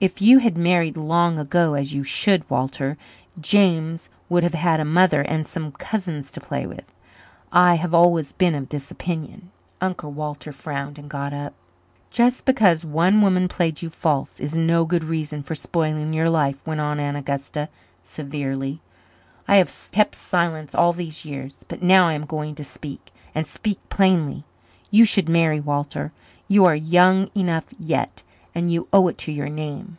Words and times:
If 0.00 0.22
you 0.22 0.38
had 0.38 0.56
married 0.56 0.96
long 0.96 1.40
ago, 1.40 1.74
as 1.74 1.92
you 1.92 2.04
should, 2.04 2.48
Walter, 2.48 2.96
James 3.40 4.08
would 4.28 4.44
have 4.44 4.54
had 4.54 4.78
a 4.78 4.84
mother 4.84 5.22
and 5.22 5.44
some 5.44 5.72
cousins 5.72 6.30
to 6.30 6.40
play 6.40 6.66
with. 6.68 6.84
I 7.50 7.74
have 7.74 7.92
always 7.92 8.30
been 8.30 8.54
of 8.54 8.68
this 8.68 8.92
opinion." 8.92 9.50
Uncle 9.80 10.12
Walter 10.12 10.52
frowned 10.52 11.00
and 11.00 11.10
got 11.10 11.32
up. 11.32 11.52
"Just 12.12 12.44
because 12.44 12.84
one 12.84 13.20
woman 13.22 13.48
played 13.48 13.82
you 13.82 13.90
false 13.90 14.38
is 14.38 14.54
no 14.54 14.84
good 14.84 15.02
reason 15.02 15.42
for 15.42 15.56
spoiling 15.56 16.12
your 16.12 16.30
life," 16.30 16.64
went 16.64 16.80
on 16.80 17.00
Aunt 17.00 17.16
Augusta 17.16 17.68
severely. 18.04 18.80
"I 19.48 19.56
have 19.56 19.88
kept 19.90 20.14
silence 20.14 20.76
all 20.76 20.92
these 20.92 21.24
years 21.24 21.64
but 21.66 21.82
now 21.82 22.06
I 22.06 22.12
am 22.12 22.24
going 22.24 22.54
to 22.54 22.62
speak 22.62 23.12
and 23.34 23.44
speak 23.44 23.80
plainly. 23.88 24.44
You 24.92 25.04
should 25.04 25.28
marry, 25.28 25.58
Walter. 25.58 26.12
You 26.46 26.64
are 26.66 26.76
young 26.76 27.32
enough 27.34 27.74
yet 27.80 28.22
and 28.54 28.72
you 28.72 28.88
owe 28.92 29.06
it 29.06 29.16
to 29.16 29.30
your 29.30 29.48
name." 29.48 29.96